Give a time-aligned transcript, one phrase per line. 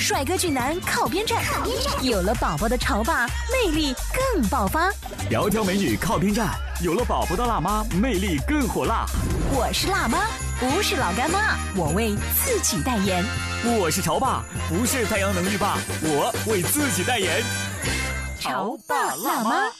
[0.00, 1.44] 帅哥俊男靠边站，
[2.02, 3.94] 有了宝宝的潮爸魅力
[4.32, 4.90] 更爆发。
[5.30, 9.04] 窈窕美女靠边站，有了宝宝的辣妈魅力更火辣。
[9.52, 10.26] 我是辣妈，
[10.58, 13.22] 不是老干妈，我为自己代言。
[13.78, 17.42] 我是潮爸，不是太阳能浴霸，我为自己代言。
[18.40, 19.70] 潮爸辣妈。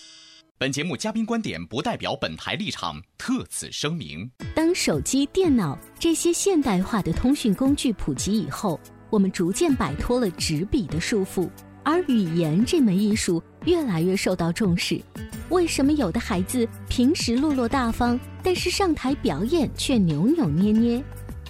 [0.58, 4.30] 本节目嘉宾观点不代表本台立场，特此声明。
[4.54, 8.78] 当手机、电脑这些现代化的通讯工具普及以后，
[9.10, 11.48] 我们逐渐摆脱了纸笔的束缚，
[11.82, 15.00] 而语言这门艺术越来越受到重视。
[15.48, 21.02] 为什么有的孩子平时落落大方，但是上台表演却扭扭捏捏？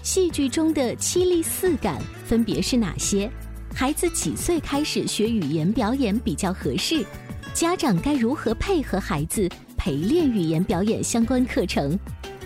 [0.03, 3.31] 戏剧中的七力四感分别是哪些？
[3.75, 7.05] 孩子几岁开始学语言表演比较合适？
[7.53, 11.99] 家长该如何配合孩子陪练语言表演相关课程？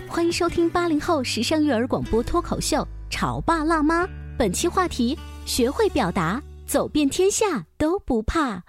[0.09, 4.03] 欢迎收听八零后时尚育儿广播脱口秀《潮爸辣妈》。
[4.37, 8.61] 本期话题：学会表达，走遍天下都不怕。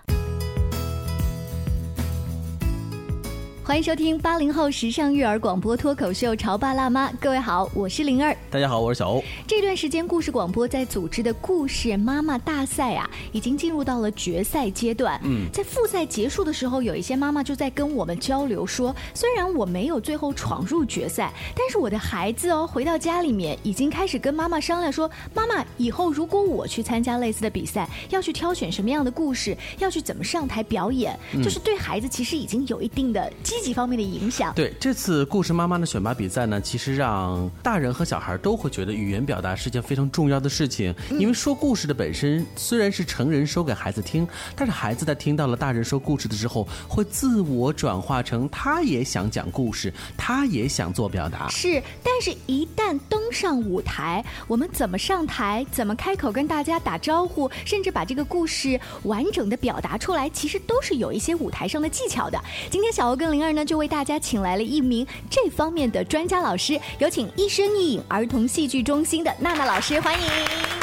[3.67, 8.35] 欢迎收听八零后时尚育儿广播脱口秀《潮爸辣妈》，各位好，我是灵儿。
[8.49, 9.25] 大家好，我是小欧。
[9.45, 15.21] 这段时间，故事广播在组织的故事妈妈大赛啊，已经进入到了决赛阶段。
[15.25, 34.53] 嗯，在复赛结束的时候，有一些妈妈就在跟我们交流说，虽然我没有最后闯入决赛，但是我的孩子哦，回到家里面已经开始跟妈妈商量说，妈妈以后如果我去参加类似的比赛，要去挑选什么样的故事，要去怎么上台表演，就是对孩子其实已经有一定的积极方面的影响。
[34.55, 40.95] 对这次故事妈妈的选拔比赛呢，其实让大人和小孩都会觉得语言表达是件非常重要的事情。
[41.19, 51.49] 因为说故事的本身虽然是成人说给孩子听，但是孩子在听到了大人说故事的时候，会自我转化成他也想讲故事，他也想做表达。
[51.49, 62.39] 是，但是一旦登上舞台，我们怎么上台，怎么开口跟大家打招呼，甚至把这个故事完整的表达出来，其实都是有一些舞台上的技巧的。
[62.71, 70.29] 今天小欧跟灵儿呢，就为大家请来了一名这方面的专家老师，有请一生一影儿童戏剧中心的娜娜老师，欢迎。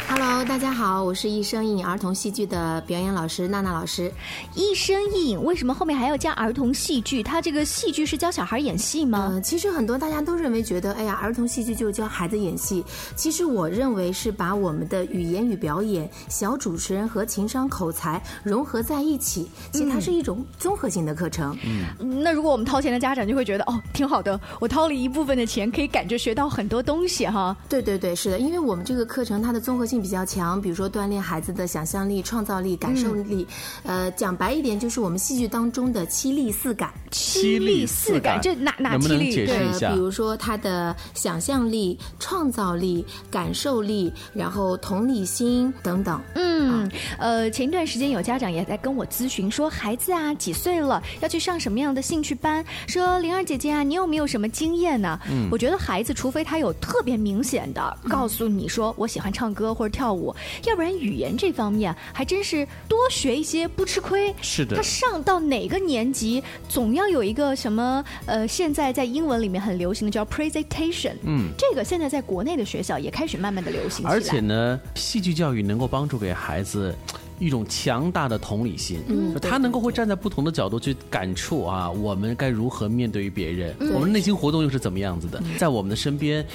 [0.06, 4.12] Hello，大家好，我是一生一影儿童戏剧的表演老师娜娜老师。
[4.54, 7.22] 一生一影为什么后面还要加儿童戏剧？
[7.22, 9.30] 它这个戏剧是教小孩演戏吗？
[9.32, 12.84] 呃，其实很多大家都认为觉得，哎呀，儿童戏剧就是教孩子演戏。
[13.16, 19.48] 其实我认为是把我们的语言与表演、小主持人和情商口才融合在一起。
[19.72, 21.56] 其实它是一种综合性的课程。
[21.98, 27.56] 嗯，那如果我们掏钱的家长就会觉得，哦，挺好的，我掏了一部分的钱，可以感觉学到很多东西哈。
[27.68, 33.44] 对对对，是的，因为我们这个课程它的综合性比较强，比如说锻炼孩子的想象力、创造力、感受力。
[33.82, 36.92] 呃，讲白一点，就是我们戏剧当中的七力四感。
[37.10, 39.34] 七力四感这哪哪七力？
[39.34, 46.20] 对比如说他的想象力、创造力、感受力，然后同理心等等。
[46.36, 46.88] 嗯，
[47.18, 52.62] 呃，前一段时间有家长也在跟我咨询说，孩子啊几岁了，要去上什么样的兴趣班？
[52.86, 55.18] 说灵儿姐姐啊，你有没有什么经验呢？
[55.30, 60.34] 嗯，我觉得孩子除非他有特别明显的告诉你说我喜欢唱歌或者跳舞，
[60.66, 64.34] 要不然语言这方面还真是多学一些不吃亏。
[64.42, 71.14] 是的他上到哪个年级，总要有一个什么呃，现在在英文里面很流行的叫 presentation。
[71.22, 74.10] 嗯，这个现在在国内的学校也开始慢慢的流行起来。
[74.10, 76.94] 而且呢，戏剧教育能够帮助给孩子。
[77.38, 85.42] 一种强大的同理心，嗯，他能够会站在不同的角度去感触啊，我们该如何面对于别人，我们内心活动又是怎么样子的？
[85.58, 86.46] 在我们的身边，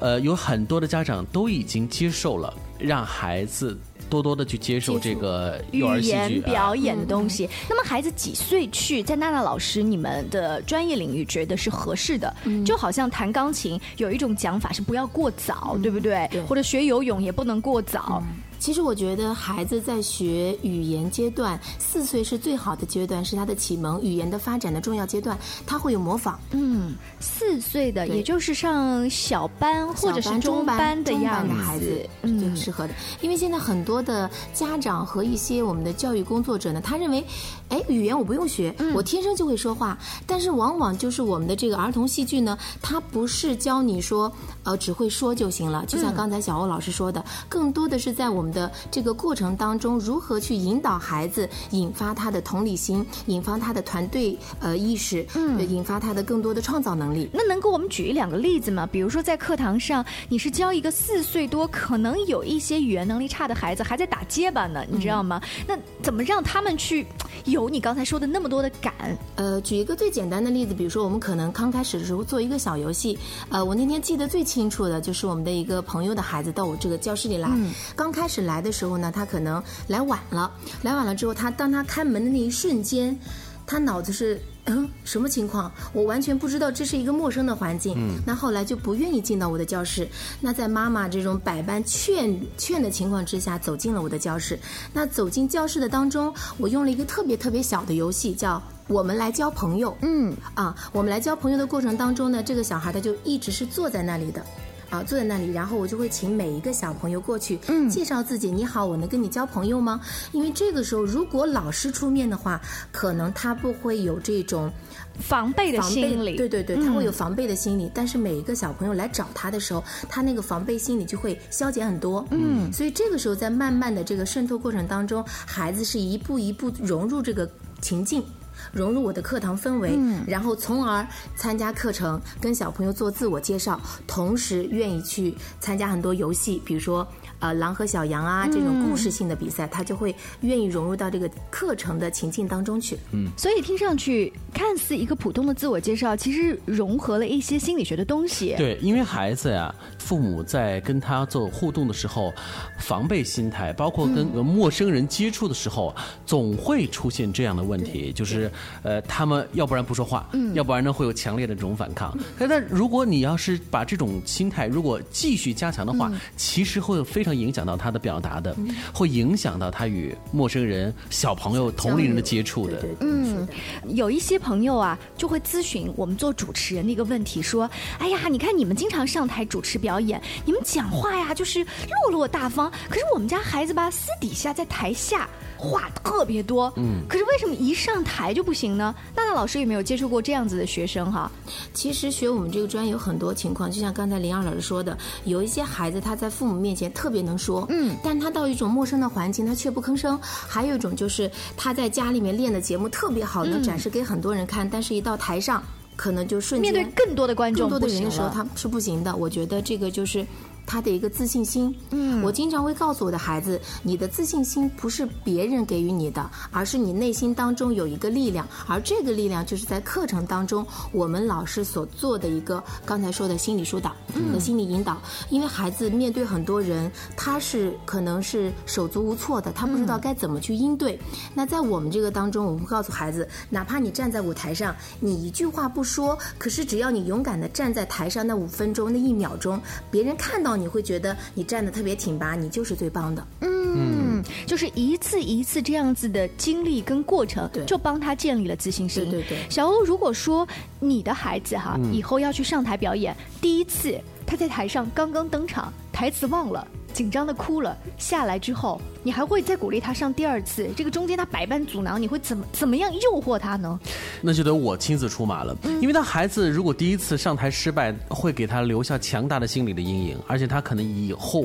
[0.00, 3.76] 呃，有很多的家长都已经接受了，让孩子
[4.08, 6.76] 多多的去接受这个语幼儿戏剧言表啊。
[6.76, 7.48] 演的东西。
[7.68, 12.34] 那么孩子几岁去，在娜娜老师你们的专业领域觉得是合适的？
[12.64, 16.26] 就好像弹钢琴有一种讲法是不要过早，对不对？
[16.30, 18.22] 对或者学游泳也不能过早。
[18.58, 26.38] 其实我觉得孩子在学语言阶段，四岁是最好的阶段，是他的启蒙语言的发展的重要阶段，他会有模仿。
[26.50, 37.24] 嗯，四岁的，也就是上小班或者是中班的中样子，班的孩子是最适合的，因为现在很多的家长和一些我们的教育工作者呢，他认为，
[37.68, 39.96] 哎，语言我不用学，我天生就会说话。
[40.26, 44.30] 但是往往就是我们的这个儿童戏剧呢，它不是教你说，
[44.64, 45.84] 呃，只会说就行了。
[45.86, 57.28] 就像刚才小欧老师说的，更多的是在我们的这个过程当中，如何去引导孩子，引发他的同理心，引发他的团队呃意识，嗯，引发他的更多的创造能力。
[57.32, 58.86] 那能给我们举一两个例子吗？
[58.90, 65.40] 比如说在课堂上，你是教一个四岁多，可能有一些语言能力差的孩子还在打结巴呢，你知道吗？
[65.66, 67.06] 那怎么让他们去
[67.44, 68.92] 有你刚才说的那么多的感？
[69.36, 73.18] 呃，举一个最简单的例子，比如说我们可能刚开始的时候做一个小游戏，
[73.48, 77.50] 呃，我那天记得最清楚的就是我们的一个朋友的孩子到我这个教室里来，
[77.94, 80.50] 刚开始来的时候呢，他可能来晚了，
[80.82, 83.18] 来晚了之后，他当他开门的那一瞬间，
[83.66, 84.40] 他脑子是。
[84.70, 85.72] 嗯，什么情况？
[85.94, 87.94] 我完全不知道，这是一个陌生的环境。
[87.96, 90.06] 嗯，那后来就不愿意进到我的教室。
[90.42, 94.58] 那在妈妈这种百般劝劝的情况之下，走进了我的教室。
[94.92, 99.96] 那走进教室的当中，我用了一个特别特别小的游戏，叫“我们来交朋友”。
[100.04, 104.44] 嗯，啊，我们来交朋友的过程当中呢，这个小孩他就一直是坐在那里的。
[104.90, 108.50] 啊，坐在那里，然后我就会请每一个小朋友过去，嗯，介绍自己。
[108.50, 110.00] 你好，我能跟你交朋友吗？
[110.32, 114.72] 因为这个时候，如果老师出面的话，可能他不会有这种
[115.20, 117.90] 防备的心理，对对对，他会有防备的心理。
[117.94, 122.26] 但是每一个小朋友来找他的时候，他那个防备心理就会消减很多。
[122.30, 127.48] 嗯，所以这个时候在慢慢的这个渗透过程当中，孩子是一步一步融入这个
[127.82, 128.24] 情境。
[128.72, 130.22] 融入我的课堂氛围，嗯。
[130.26, 131.06] 然后从而
[131.36, 137.06] 参加课程，跟小朋友做自我介绍，同时愿意去参加很多游戏，比如说
[137.38, 142.98] 呃狼和小羊啊这种故事性的比赛，他就会愿意融入到这个课程的情境当中去。
[143.12, 148.54] 嗯，所以听上去看似一个普通的自我介绍，其实融合了一些心理学的东西。
[148.56, 152.32] 对，因为孩子呀，父母在跟他做互动的时候，
[152.78, 155.94] 防备心态，包括跟陌生人接触的时候，
[156.26, 158.50] 总会出现这样的问题，就是
[158.82, 162.16] 呃，他们要不然不说话，嗯要不然呢会有强烈的这种反抗。
[162.38, 168.56] 但但如果你要是把这种心态如果继续加强的话，其实会非常影响到他的表达的，
[168.92, 172.80] 会影响到他与陌生人、小朋友、同龄人的接触的。
[172.80, 173.48] 对对对，是的。
[173.94, 177.68] 有一些朋友啊，就会咨询我们做主持人的一个问题，说
[177.98, 191.30] ：“哎呀，你看你们经常上台主持表演，你们讲话呀就是落落大方，可是我们家孩子吧，私底下在台下话特别多，嗯，可是为什么一上台就不行呢？”娜娜老师有没有接触过这样子的学生哈？
[191.74, 205.62] 其实学我们这个专业有很多情况，就像刚才林阳老师说的，有一些孩子他在父母面前特别能说，嗯，但他到一种陌生的环境，他却不吭声；还有一种就是他在家里面练的节目特别好，能展示给很多人看，但是一到台上，
[205.96, 209.14] 可能就瞬间面对更多的观众更多的人的时候他是不行的。
[209.16, 210.24] 我觉得这个就是。
[210.68, 223.96] 他的一个自信心，嗯，我经常会告诉我的孩子，你的自信心不是别人给予你的，而是你内心当中有一个力量，而这个力量就是在课程当中我们老师所做的一个刚才说的心理疏导
[224.30, 224.98] 和心理引导。
[225.30, 231.00] 因为孩子面对很多人，他是可能是手足无措的，他不知道该怎么去应对。
[231.32, 239.58] 那在我们这个当中，我们会告诉孩子，哪怕你站在舞台上，你一句话不说，可是只要你勇敢的站在台上那五分钟、那一秒钟，
[239.90, 243.26] 别人看到你会觉得你站得特别挺拔，你就是最棒的。
[243.40, 249.04] 嗯，就是一次一次这样子的经历跟过程，对就帮他建立了自信心。
[249.04, 250.46] 对对对小欧，如果说
[250.80, 256.66] 你的孩子哈、以后要去上台表演，第一次他在台上刚刚登场，台词忘了。
[256.92, 260.68] 紧张的哭了，下来之后，你还会再鼓励他上第二次。
[260.76, 263.78] 这个中间他百般阻挠，你会怎么怎么样诱惑他呢？
[264.20, 271.44] 那就得我亲自出马了，因为他孩子如果第一次上台失败，会给他留下强大的心理的阴影，而且他可能以后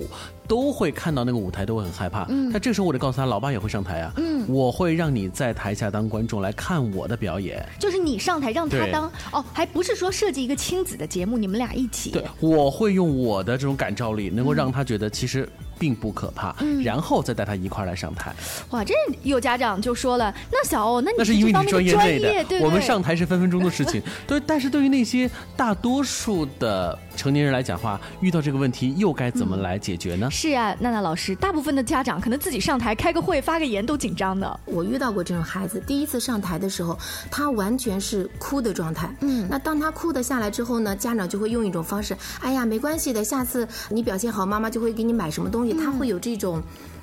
[0.54, 2.28] 都会看到那个舞台都会很害怕。
[2.30, 7.68] 嗯，那这个时候我得告诉他，老爸也会上台啊，嗯，我会让你在台下当观众来看我的表演。
[7.80, 12.12] 就是你上台让他当哦，还不是说设计一个亲子的节目，你们俩一起。
[12.12, 18.34] 对，我会用我的这种感召力，能够让他觉得其实并不可怕，嗯然后再带他一块儿来上台。
[18.72, 24.02] 哇，这有家长就说了，那小欧，那你那是因为你专专业内业，对的，我们上台是分分钟的事情。
[24.28, 30.30] 对，但是对于那些大多数的成年人来讲话，遇到这个问题又该怎么来解决呢？
[30.32, 34.60] 是啊，娜娜老师，大部分的家长可能自己上台开个会、发个言都紧张的。
[34.66, 36.98] 我遇到过这种孩子，第一次上台的时候，
[37.32, 39.10] 他完全是哭的状态。
[39.22, 45.63] 嗯，那当他哭的下来之后呢，家长就会用一种方式，哎呀，没关系的，下次你表现好，妈妈就会给你买什么东西。
[45.72, 46.62] 他会有这种。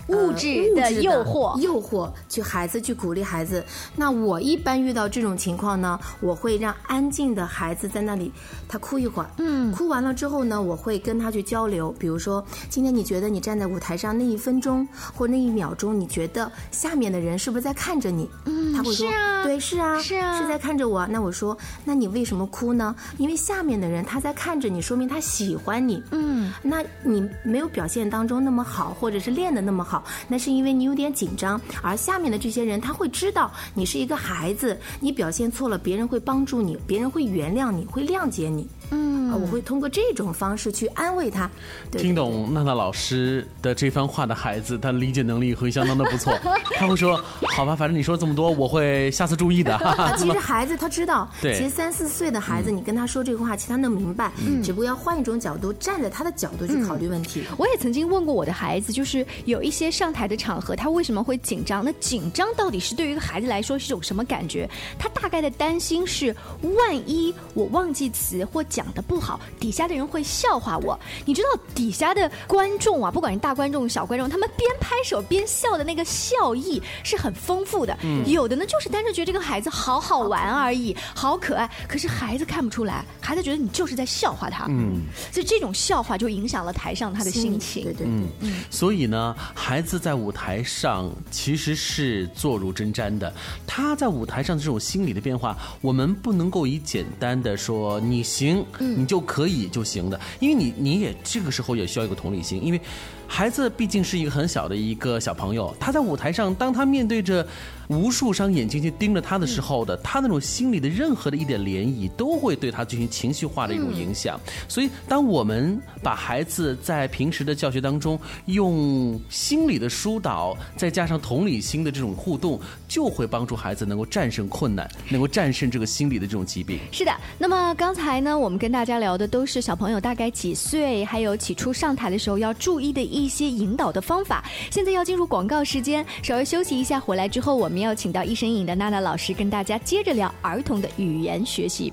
[0.09, 3.65] 物质的诱惑，诱惑去孩子去鼓励孩子。
[3.95, 8.33] 那我一般遇到这种情况呢，我会让安静的孩子在那里，
[8.67, 11.95] 他哭一会儿，嗯，哭完了之后呢，我会跟他去交流。
[11.97, 18.29] 比如说，今天你觉得你站在舞台上那一分钟或那一秒钟，你觉得下面的人是不是在看着你？
[18.47, 19.09] 嗯，他会说，
[19.45, 21.07] 对，是啊，是啊，是在看着我。
[21.07, 22.97] 那我说，那你为什么哭呢？
[23.17, 26.03] 因为下面的人他在看着你，说明他喜欢你。
[26.11, 26.30] 嗯，
[26.63, 30.05] 那你没有表现当中那么好，或者是练的那么好。
[30.29, 38.69] 那是因为你有点紧张，而下面的这些人他会知道你是一个孩子，你表现错了，别人会帮助你，别人会原谅你，会谅解你。
[38.91, 41.51] 嗯，我会通过这种方式去安慰他。
[41.93, 46.33] 听懂娜娜老师的这番话的孩子，他理解能力会相当的不错。
[46.77, 47.17] 他会说
[47.55, 49.79] ：“好吧，反正你说这么多，我会下次注意的。
[50.19, 54.33] ”其实 孩子他知道，对，其实三四岁的孩子，你跟他说这个话，其实他能明白。
[54.39, 57.45] 嗯，只不过要换一种角度，站在他的角度去考虑问题。
[57.57, 61.85] 我也曾经问过我的孩子，就是有一些上台的场合，他为什么会紧张？
[61.85, 64.69] 那紧张到底是对于一个孩子来说是一种什么感觉？
[64.99, 68.80] 他大概的担心是，万一我忘记词或讲。
[68.81, 70.99] 讲的不好，底下的人会笑话我。
[71.27, 77.95] 你知道底下的观众啊，不管是大观众、小观众，他们边拍手边笑的那个笑意是很丰富的。
[78.25, 81.71] 有的呢，就是单纯觉得这个孩子好好玩而已，好可爱。
[81.87, 84.65] 可是孩子看不出来，孩子觉得你就是在笑话他。
[84.71, 87.85] 嗯，所以这种笑话就影响了台上他的心情。
[87.85, 88.07] 对对对。
[88.41, 93.31] 嗯，所以呢，孩子在舞台上其实是坐如针毡的。
[93.67, 98.65] 他在舞台上的这种心理的变化，我们不能够以简单的说你行。
[98.79, 102.81] 你就可以就行的，因为你你也这个时候也需要一个同理心，因为
[103.27, 107.47] 孩子毕竟是一个很小的一个小朋友，他在舞台上，当他面对着。
[107.91, 114.39] 无数双眼睛去盯着他的时候的，他那种心里的任何的一点涟漪，都会对他进行情绪化的一种影响。
[114.69, 118.17] 所以，当我们把孩子在平时的教学当中
[118.47, 126.79] 用心理的疏导，再加上同理心的这种互动，就会帮助孩子能够战胜困难，能够战胜这个心理的这种疾病。
[126.93, 127.13] 是的。
[127.39, 134.45] 那么刚才呢，我们跟大家聊的都是小朋友大概几岁，还有起初上台的时候要注意的一些引导的方法。
[134.71, 137.80] 现在要进入广告时间，稍微休息一下，回来之后我们。
[137.81, 141.93] 要请到一身影的娜娜老师跟大家接着聊儿童的语言学习。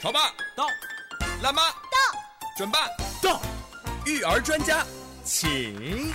[0.00, 0.66] 潮爸到，
[1.42, 1.98] 辣妈到，
[2.56, 2.78] 准备
[3.22, 3.40] 到，
[4.04, 4.84] 育儿专家
[5.24, 6.12] 请。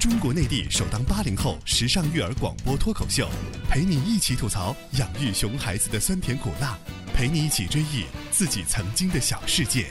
[0.00, 3.28] 中国内地首档八零后时尚育儿广播脱口秀，
[3.68, 6.76] 陪你一起吐槽养育熊孩子的酸甜苦辣，
[7.14, 9.90] 陪你一起追忆自己曾经的小世界。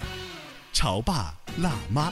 [0.74, 2.12] 潮爸辣妈。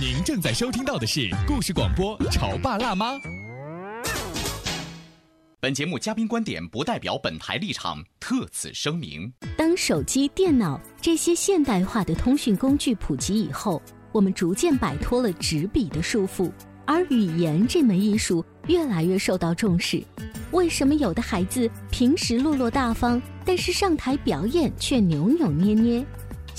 [0.00, 3.16] 您正在收听到的是故事广播《潮爸辣妈》。
[5.60, 9.30] 本节目嘉宾观点不代表本台立场，特此声明。
[9.58, 16.50] 当手机、电脑这些现代化的通讯工具普及以后，我们逐渐摆脱了纸笔的束缚，
[16.86, 20.02] 而语言这门艺术越来越受到重视。
[20.52, 26.02] 为什么有的孩子平时落落大方，但是上台表演却扭扭捏捏？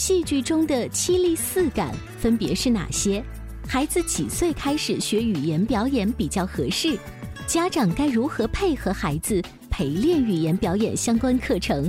[0.03, 3.23] 戏剧中的凄厉四感分别是哪些？
[3.67, 6.97] 孩子几岁开始学语言表演比较合适？
[7.45, 9.39] 家长该如何配合孩子
[9.69, 11.87] 陪练语言表演相关课程？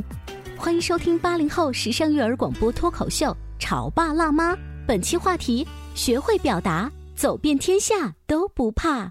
[0.59, 3.28] 欢迎收听八零后时尚育儿广播脱口秀
[3.59, 4.52] 《潮爸辣妈》，
[4.87, 9.11] 本期话题：学会表达，走遍天下都不怕。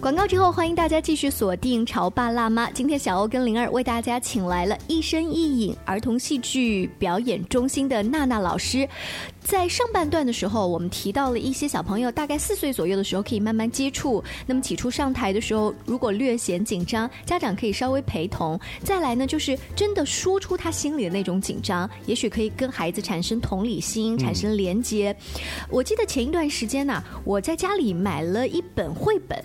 [0.00, 2.68] 广告之后，欢迎大家继续锁定《潮爸辣妈》。
[2.72, 8.88] 今天小欧跟灵儿为大家请来了一身一影儿童戏剧表演中心的娜娜老师。
[9.40, 14.22] 在上半段的时候，我们提到了一些小朋友大概四岁左右的时候可以慢慢接触。
[14.46, 18.60] 那么起初上台的时候，如果略显紧张，家长可以稍微陪同。
[18.84, 25.16] 再来呢，就是真的说出他心里的那种紧张，也许可以跟孩子产生同理心，产生连接。
[25.68, 29.42] 我记得前一段时间呢，我在家里买了一本绘本，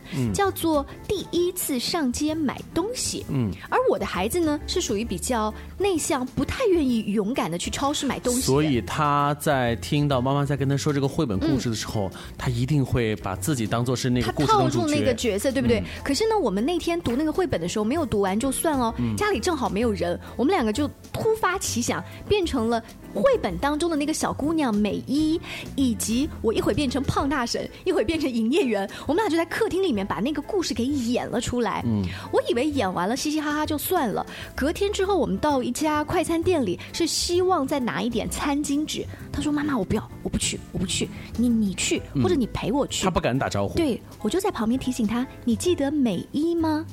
[0.51, 3.19] 做《第一次上街买东西》。
[3.29, 9.77] 嗯，而我的孩子呢，是属于比较内向，不太愿意勇敢的去超市买东西，所以他在。
[9.83, 14.95] 听到妈妈在跟他说这个绘本故事的时候，他一定会把自己当做是那个故事的主角。
[14.95, 15.83] 那个角色，对不对？
[16.03, 18.93] 可是呢，我们那天读那个绘本的时候，没有读完就算了。
[19.17, 22.81] 家里正好没有人，我们两个就突发奇想，变成了
[23.22, 25.39] 绘本当中的那个小姑娘美伊，
[25.75, 31.84] 以及我一会变成胖大婶，一会变成营业员，我们俩就在客厅里面把那个故事给演了出来。
[31.86, 39.05] 嗯，我以为演完了嘻嘻哈哈就算了，隔天之后我们到一家快餐店里，是希望再拿一点餐巾纸。
[39.32, 43.03] 他说：“妈妈，我不要，我不去，我不去，你你去，或者你陪我去。
[43.03, 43.75] 他不敢打招呼。
[43.75, 46.86] 对，我就在旁边提醒他：“你记得美伊吗？”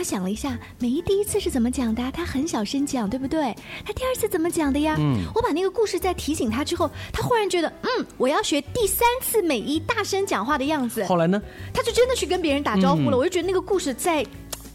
[0.00, 2.10] 哦，他想了一下，美一第一次是怎么讲的？
[2.10, 3.54] 他很小声讲，对不对？
[3.84, 4.96] 他第二次怎么讲的呀？
[4.98, 11.04] 嗯，我把那个故事再提醒他之后，他忽然觉得，嗯，我要学第三次美一大声讲话的样子。
[11.04, 11.40] 后来呢？
[11.74, 13.18] 他就真的去跟别人打招呼了。
[13.18, 14.24] 我就觉得那个故事在。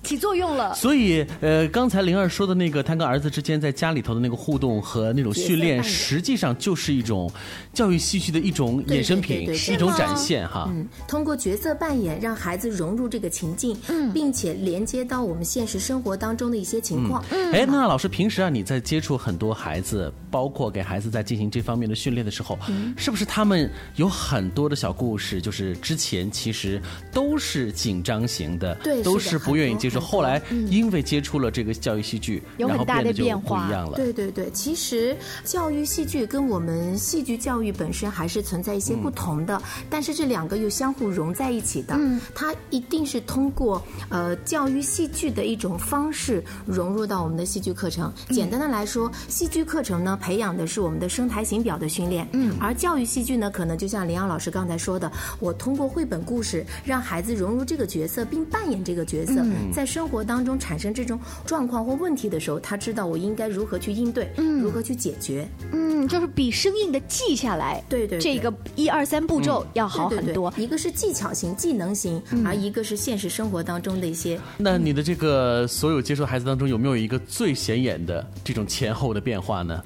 [0.05, 7.29] 起作用了，所以呃，刚才灵儿说的那个，他跟儿子之间在家里头的那个互动和那种训练，实际上就是一种
[7.73, 10.69] 教育戏剧的一种衍生品，一种展现哈。
[10.69, 17.23] 嗯，通过角色扮演，让孩子融入这个情境，嗯，并且连接到我们现实生活当中的一些情况。
[17.31, 22.57] 嗯，哎，那老师平时啊，你在接触很多孩子，包括给孩子在进行这方面的训练的时候，
[22.95, 25.41] 是不是他们有很多的小故事？
[25.41, 26.81] 就是之前其实
[27.11, 30.07] 都是紧张型的，对，都是不愿意接受。
[30.07, 33.95] 后来因为接触了这个教育戏剧，有很大的变化，不一样了。
[33.95, 41.95] 对对对，其实教育戏剧跟我们戏剧教育本身还是存在一些不同的，但是这两个又相互融在一起的。
[41.97, 48.11] 嗯，它一定是通过呃教育戏剧的一种方式融入到我们的戏剧课程。
[48.29, 59.84] 简单的来说，戏剧课程呢培养的是我们的声台形表的训练，嗯，而教育戏剧呢，可能就像林阳老师刚才说的，我通过绘本故事让孩子融入这个角色，并扮演这个角色，在。
[59.85, 70.53] 生活当中产生这种状况或问题的时候，他知道我应该如何去应对，嗯，如何去解决，嗯，就是比生硬的记下来，对对，这个一二三步骤要好很多。
[70.57, 74.39] 一个是技巧型、技能型，而一个是现实生活当中的一些。
[74.57, 79.81] 那你的这个所有接触孩子当中，有没有一个最显眼的这种前后的变化呢？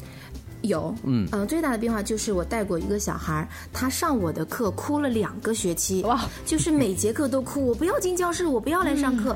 [0.61, 1.27] 有，嗯。
[1.31, 9.35] 嗯，最大的变化就是我带过一个小孩，他上我的课哭了两个学期，哇，就是每节课都哭，我不要进教室，我不要来上课，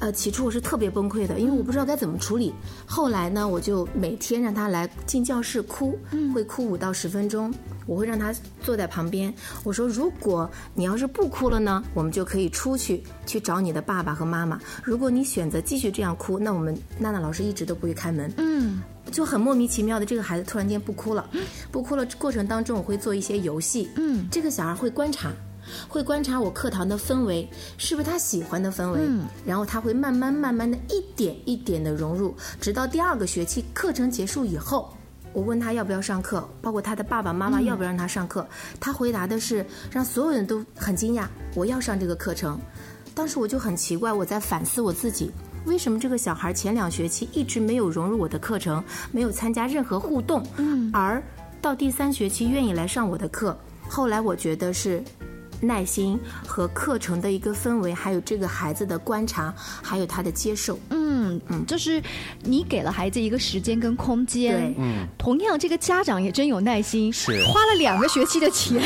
[0.00, 2.54] 呃，起初我是特别崩溃的，因为我不知道该怎么处理。
[2.86, 5.98] 后来呢，我就每天让他来进教室哭，
[6.34, 7.52] 会哭五到十分钟，
[7.86, 9.32] 我会让他坐在旁边，
[9.64, 14.60] 我说如果你要是不哭了呢，我们就可以出去去找你的爸爸和妈妈。
[14.82, 18.32] 如果你选择继续这样哭，那我们娜娜老师一直都不会开门。
[18.36, 18.82] 嗯。
[19.10, 21.28] 就很莫名其妙的，这个孩子突然间不哭了，
[21.70, 22.06] 不哭了。
[22.18, 25.30] 过程当中我会做一些游戏，嗯，这个小孩会观察，
[25.88, 34.96] 会观察我课堂的氛围，是不是他喜欢的氛围，嗯，然后他会慢慢慢慢的一点一点的融入，直到第二个学期课程结束以后，
[35.32, 38.46] 我问他要不要上课，包括他的爸爸妈妈要不要让他上课，
[38.78, 42.60] 他回答的是让所有人都很惊讶，我要上这个课程。
[43.14, 45.30] 当时我就很奇怪，我在反思我自己。
[45.64, 51.22] 为什么这个小孩前两学期一直没有融入我的课程，没有参加任何互动，嗯，而
[51.60, 53.56] 到第三学期愿意来上我的课？
[53.88, 55.02] 后来我觉得是。
[55.62, 60.78] 耐心和课程的一个氛围，还有这个孩子的观察，还有他的接受。
[60.90, 62.02] 嗯嗯，就是
[62.42, 64.54] 你给了孩子一个时间跟空间。
[64.54, 65.06] 对，嗯。
[65.16, 68.82] 同样，这个家长也真有耐心，是花了两个学期的钱，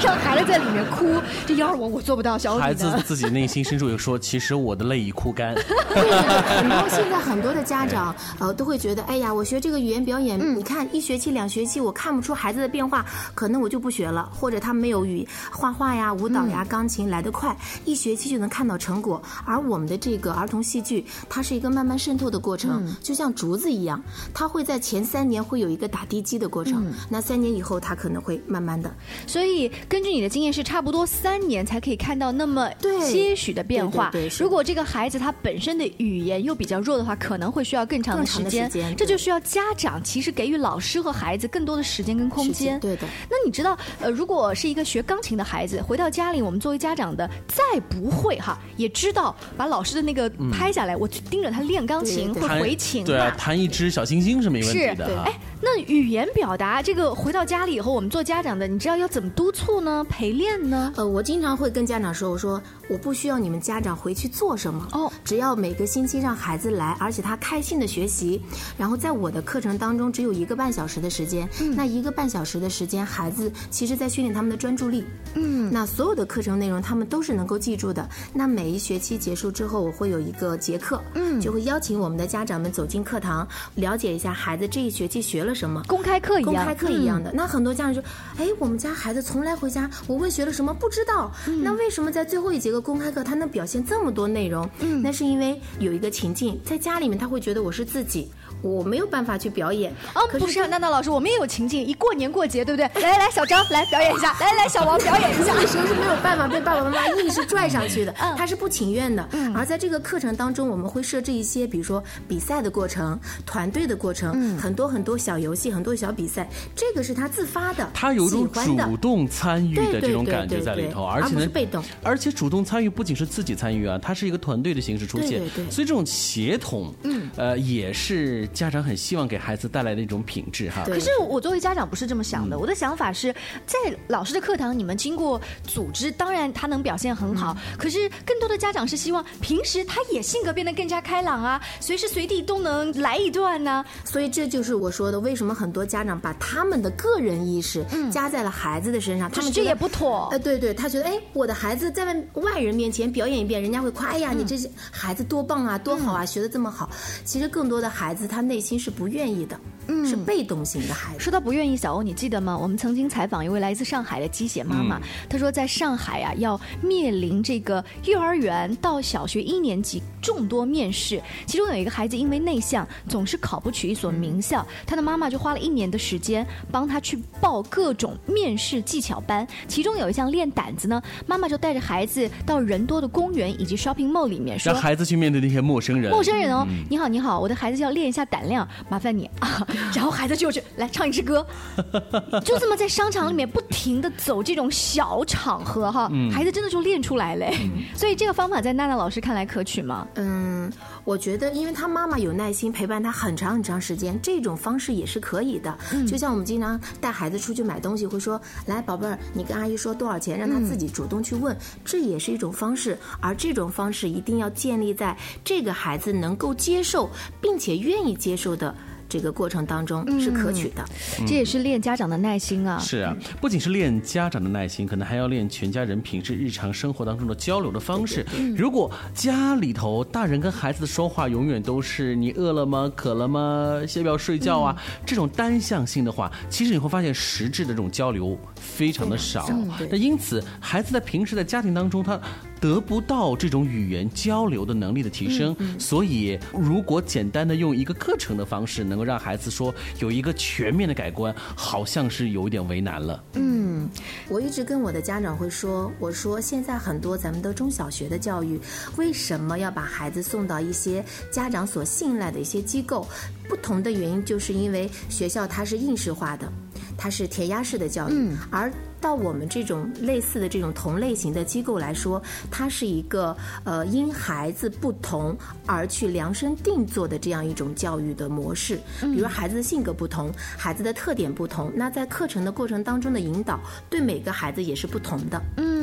[0.00, 1.14] 让孩子在里面哭。
[1.46, 5.54] 这幺二我我做不到，小孩子自己内心深处有说，其实我的泪已哭干。
[5.54, 16.12] 很多现在很多的家长 呃都会觉得，哎呀，我学这个语言表演，你看一学期两学期我看不出孩子的变化，可能我就不学了，或者他没有语画画呀。
[16.18, 19.22] 舞蹈呀，钢琴来得快，一学期就能看到成果。
[19.44, 24.02] 而我们的这个儿童戏剧，它是一个慢慢渗透的过程，就像竹子一样，
[24.34, 28.92] 它会在前三年会有一个打地基的过程，那三年以后它可能会慢慢的。
[29.26, 32.68] 所以根据你的经验，是差不多三年才可以看到那么
[33.04, 34.10] 些许的变化。
[34.40, 38.68] 如果这个孩子他本身的语言又比较弱的话，可能会需要更长的时间。
[38.96, 42.80] 这就需要家长其实给予老师和孩子更多的时间跟空间。
[42.80, 43.06] 对的。
[43.30, 46.07] 那你知道，呃，如果是一个学钢琴的孩子回到。
[46.10, 55.20] 家里，我们作为家长的，再不会哈，也知道把老师的那个拍下来，我盯着他练钢琴，会回琴对啊，弹一支小星星是没问题的。
[55.22, 60.04] 哎，那语言表达这个，回到家里以后，我们做家长的，你知道要怎么督促呢？
[60.08, 60.92] 陪练呢？
[60.96, 68.40] 呃，我经常会跟家长说，我说我不需要你们家长回去做什么哦，只要每个星期让孩子来，而且他开心的学习，
[68.76, 75.04] 然后在我的课程当中只有一个半小时的时间，那一个半小时的时间，孩子其实在训练他们的专注力。
[75.34, 75.88] 嗯，那。
[75.98, 78.08] 所有的课程内容，他们都是能够记住的。
[78.32, 85.82] 那每一学期结束之后，我会有一个结课，嗯，就会邀请我们的家长们走进课堂，了解一下孩子这一学期学了什么。
[85.88, 87.32] 公开课一样，公开课一样的。
[87.34, 88.00] 那很多家长说
[88.38, 91.32] ：“哎，我们家孩子从来回家，我问学了什么不知道。
[91.64, 94.70] 那为什么在最后一节课公开课，他能表现这么多内容？
[94.78, 98.30] 嗯，那是因为有一个情境，在家里面他会觉得我是自己，
[98.62, 99.92] 我没有办法去表演。
[100.14, 103.02] 哦，不是，娜娜老师，我们也有情境，一过年过节，对不对？
[103.02, 105.54] 来来来，小张来表演一下，来来来，小王表演一下。
[105.54, 109.26] 那个时候是没有办法被爸爸妈妈硬是拽上去的，他是不情愿的。
[109.54, 125.70] 而在这个课程当中，我们会设置一些，比如说比赛的过程、团队的过程，很多很多小游戏、很多小比赛，这个是他自发的，他有一种主动参与的这种感觉在里头，而且呢，被动，而且主动参与不仅是自己参与啊，它是一个团队的形式出现，对对。
[125.70, 130.84] 所以这种协同，嗯，呃，也是家长很希望给孩子带来的一种品质哈。
[130.86, 133.32] 可是我作为家长不是这么想的，我的想法是
[133.66, 143.84] 在老师的课堂，你们经过组织，当然他能表现很好，可是更多的家长是希望平时他也性格变得更加开朗啊，随时随地都能来一段呢。
[144.04, 150.28] 所以这就是我说的，为什么很多家长把他们的个人意识加在了孩子的身上，他们这也不妥。
[150.30, 156.90] 呃，对对，他觉得哎，我的孩子在外外人面前表演一遍，人家会夸，哎呀，你这些孩子多棒啊，多好啊，学的这么好。
[157.24, 159.58] 其实更多的孩子他他内心是不愿意的。
[159.88, 161.20] 嗯，是被动型的孩子。
[161.20, 162.56] 说到不愿意，小欧，你记得吗？
[162.56, 186.10] 我们曾经采访一位来自上海的鸡血妈妈，她说在上海啊，要面临这个幼儿园到小学一年级众多面试，其中有一个孩子因为内向，总是考不取一所名校，他的妈妈就花了一年的时间帮他去报各种面试技巧班，其中有一项练胆子呢，妈妈就带着孩子到人多的公园以及 shopping mall 里面，让孩子去面对那些陌生人。
[186.10, 189.66] 陌生人哦，你好你好，我的孩子要练一下胆量，麻烦你啊。
[189.94, 191.46] 然后孩子就去来唱一支歌，
[192.44, 197.56] 就这么在商场里面不停的走这种小场合哈，孩子真的就练出来嘞。
[197.94, 200.06] 所以这个方法在娜娜老师看来可取吗？
[200.14, 200.72] 嗯，
[201.04, 205.76] 我觉得因为他妈妈有耐心陪伴他很长很长时间，这种方式也是可以的。
[206.06, 212.96] 就像我们经常带孩子出去买东西，会说来宝贝儿，你跟阿姨说多少钱，让他自己主动去问，这也是一种方式。
[213.20, 217.08] 而这种方式一定要建立在这个孩子能够接受
[217.40, 218.74] 并且愿意接受的。
[219.08, 220.84] 这个过程当中是可取的，
[221.26, 222.78] 这也是练家长的耐心啊。
[222.78, 228.24] 是啊，不仅是练家长的耐心，可能还要练全家人平时日常生活当中的交流的方式。
[228.56, 232.92] 如果家里头大人跟孩子的说话永远都是“你饿了吗？
[232.94, 233.80] 渴了吗？
[233.96, 239.48] 要不要睡觉啊？”这种单向性的话，其实你会发现实质的这种交流非常的少。
[239.90, 242.20] 那因此，孩子在平时在家庭当中，他。
[242.60, 253.22] 得不到这种语言交流的能力的提升，所以如果简单的用一个课程的方式，能够让孩子说有一个全面的改观，好像是有一点为难了。
[253.34, 253.88] 嗯，
[254.28, 258.60] 我一直跟我的家长会说，我说现在很多咱们的中小学的教育，
[258.96, 263.06] 为什么要把孩子送到一些家长所信赖的一些机构？
[263.48, 266.52] 不同的原因就是因为学校它是应试化的，
[266.98, 268.70] 它是填鸭式的教育，而。
[269.00, 278.76] 到我们这种类似的这种同类型的机构来说，它是一个呃因孩子不同而去量身定做的这样一种教育的模式。
[279.00, 285.40] 比如孩子的性格不同，孩子的特点不同，那在课程的过程当中的引导，对每个孩子也是不同的。
[285.58, 285.77] 嗯，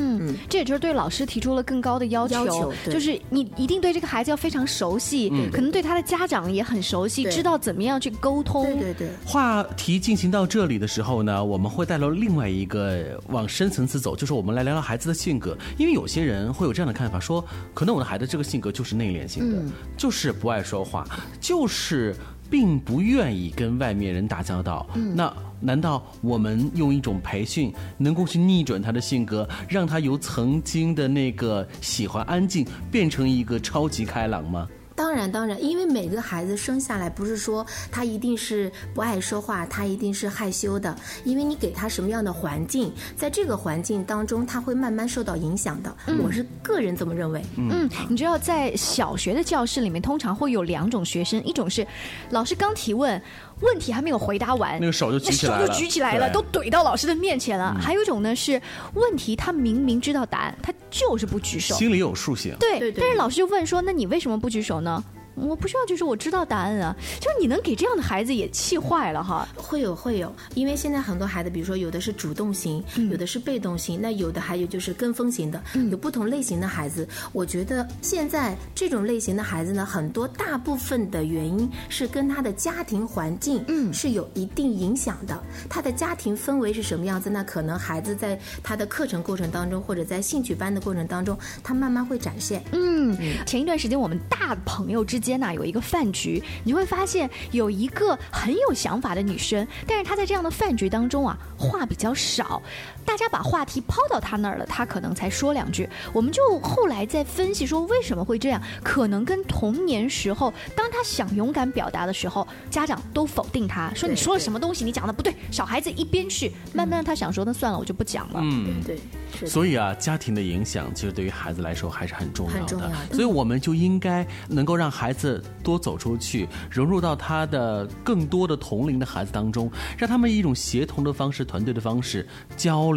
[0.48, 8.64] 这也就是对老师提出了更高的要求，就是你一定对这个孩子要非常熟悉，可能对他的家长也很熟悉，知道怎么样去沟通。
[8.64, 9.08] 对对对。
[9.24, 12.86] 话题进行到这里的时候呢，我们会带到另外一个。
[13.28, 15.56] 往深层次走，就是我们来聊聊孩子的性格。
[15.76, 21.04] 因为有些人会有这样的看法，说可能我的孩子这个性格就是内敛型的，就是不爱说话，
[21.40, 22.14] 就是
[22.50, 24.86] 并不愿意跟外面人打交道。
[25.14, 34.68] 那难道我们用一种培训能够去逆转他的性格，让他由曾经的那个喜欢安静变成一个超级开朗吗？
[35.16, 40.94] 当然，当然，因为每个孩子生下来不是说他一定是不爱说话，他一定是害羞的。
[41.24, 45.96] 因为你给他什么样的环境，在这个环境当中，他会慢慢受到影响的。
[46.22, 47.42] 我是个人这么认为。
[47.56, 51.86] 嗯，你知道，在小学的教室里面，通常会有两种学生，一种是
[52.28, 53.20] 老师刚提问。
[53.62, 57.74] 问题还没有回答完，那个手就举起来了，手就举起来了，都怼到老师的面前了。
[57.80, 58.60] 还有一种呢是
[58.92, 62.54] 问题，他明明知道答案，他就是不举手，心里有数型。
[62.60, 65.02] 对，但是老师就问说：“那你为什么不举手呢？”
[65.36, 66.96] 我不需要，就是我知道答案啊。
[67.20, 69.46] 就是你能给这样的孩子也气坏了哈。
[69.54, 77.06] 会有会有，因为现在很多孩子，比如说有的是主动型，有的是被动型，那有的还有就是跟风型的，有不同类型的孩子。
[77.32, 85.38] 我觉得现在这种类型的孩子呢，很多大部分的原因是跟他的家庭环境嗯是有一定影响的。
[85.68, 87.28] 他的家庭氛围是什么样子？
[87.28, 92.62] 那可能孩子在他的课程过程当中，或者在兴趣班的过程当中，他慢慢会展现。
[92.72, 95.25] 嗯，前一段时间我们大朋友之间。
[95.26, 102.62] 间呢有一个饭局，你会发现有一个很有想法的女生，但是她在这样的饭局当中啊，话比较少。
[103.06, 105.88] 大家把话题抛到他那儿了，他可能才说两句。
[106.12, 115.34] 我们就后来在分析说为什么会这样，可能跟童年时候当他想勇敢表达的时候，家长都否定他说你说了什么东西，你讲的不对。
[115.50, 118.40] 小孩子一边去，慢慢他想说那算了，我就不讲了。
[118.42, 118.98] 嗯，对。
[119.46, 122.58] 所以啊，家庭的影响其实对于孩子来说还是很重要的。
[122.58, 122.94] 很重要的。
[123.12, 132.95] 所以我们就应该能够让孩子多走出去，融入到他的更多的同龄的孩子当中，让他们以一种协同的方式、团队的方式交流，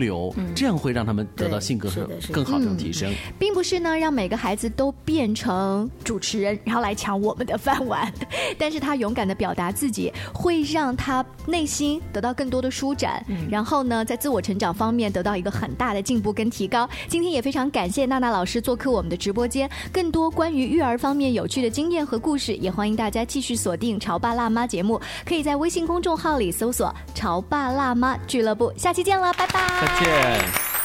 [0.55, 3.13] 这样会让他们得到性格上更好的提升。
[3.37, 8.11] 并不是呢，让每个孩子都变成主持人，然后来抢我们的饭碗。
[8.57, 16.29] 但是他勇敢的表达自己，会让他内心得到更多的舒展，然后呢，在自我成长方面得到一个很大的进步。
[16.39, 19.67] 跟提高，今天也非常感谢娜娜老师做客我们的直播间。
[19.91, 25.01] 更多关于育儿方面有趣的经验和故事，也欢迎大家继续锁定《潮爸辣妈》节目。
[25.25, 28.71] 可以在微信公众号里搜索“潮爸辣妈俱乐部”。
[28.77, 29.88] 下期见了，拜拜！
[29.89, 30.78] 再见。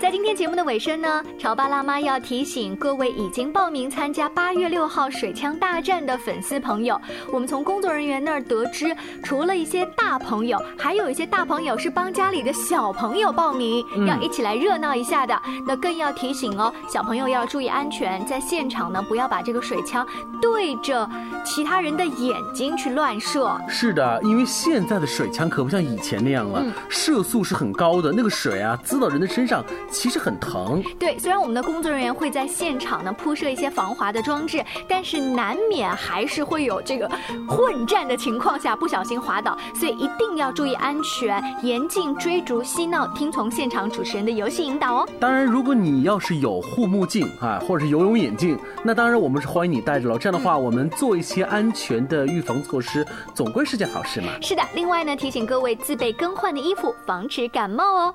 [0.00, 7.00] 在今天节目的尾声呢，潮爸辣妈要提醒各位已经报名参加八月六号水枪大战的粉丝朋友，
[7.32, 15.40] 我们从工作人员那儿得知，除了一些大朋友，还有一些大朋友是帮家里的小朋友报名，要一起来热闹一下的。
[15.66, 20.06] 那更要提醒哦，小朋友要注意安全，在现场呢不要把这个水枪
[20.40, 21.08] 对着
[21.44, 23.56] 其他人的眼睛去乱射。
[23.68, 29.64] 是的，因为现在的水枪可不像以前那样了，射速是很高的，那个水啊滋到人的身上。
[29.90, 30.82] 其实很疼。
[30.98, 37.10] 对，虽然我们的工作人员会在现场呢铺设一些防滑的装置，但是难免还是会有这个
[37.48, 45.08] 混战的情况下不小心滑倒，所以一定要注意安全，严禁追逐嬉闹，听从现场主持人的游戏引导哦。
[45.20, 50.18] 当然，如果你要是有护目镜啊，或者是游泳眼镜，那当然我们是欢迎你戴着了。
[50.18, 54.28] 这样的话，我们做一些安全的预防措施，总归是件好事嘛。
[54.40, 58.14] 是的，另外呢，提醒各位自备更换的衣服，防止感冒哦。